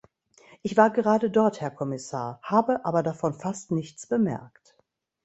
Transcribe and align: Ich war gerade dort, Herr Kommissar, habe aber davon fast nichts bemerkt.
Ich 0.63 0.77
war 0.77 0.89
gerade 0.89 1.29
dort, 1.29 1.61
Herr 1.61 1.69
Kommissar, 1.69 2.39
habe 2.41 2.83
aber 2.85 3.03
davon 3.03 3.35
fast 3.35 3.69
nichts 3.69 4.07
bemerkt. 4.07 4.75